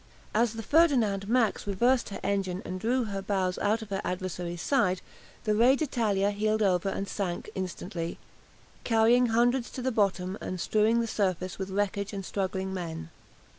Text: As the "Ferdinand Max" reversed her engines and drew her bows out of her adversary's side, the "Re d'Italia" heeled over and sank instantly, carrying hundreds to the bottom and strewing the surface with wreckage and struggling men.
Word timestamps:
As 0.33 0.53
the 0.53 0.63
"Ferdinand 0.63 1.29
Max" 1.29 1.67
reversed 1.67 2.09
her 2.09 2.19
engines 2.23 2.63
and 2.65 2.79
drew 2.79 3.03
her 3.03 3.21
bows 3.21 3.59
out 3.59 3.83
of 3.83 3.91
her 3.91 4.01
adversary's 4.03 4.59
side, 4.63 4.99
the 5.43 5.53
"Re 5.53 5.75
d'Italia" 5.75 6.31
heeled 6.31 6.63
over 6.63 6.89
and 6.89 7.07
sank 7.07 7.51
instantly, 7.53 8.17
carrying 8.83 9.27
hundreds 9.27 9.69
to 9.69 9.81
the 9.83 9.91
bottom 9.91 10.39
and 10.41 10.59
strewing 10.59 11.01
the 11.01 11.05
surface 11.05 11.59
with 11.59 11.69
wreckage 11.69 12.13
and 12.13 12.25
struggling 12.25 12.73
men. 12.73 13.11